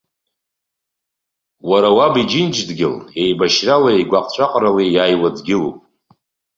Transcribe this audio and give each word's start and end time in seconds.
Уара 1.69 1.89
уабиџьынџь-дгьыл 1.97 2.95
еибашьралеи 3.21 4.01
гәаҟ-ҵәаҟрылеи 4.09 4.89
иаауа 4.95 5.29
дгьылуп. 5.35 5.77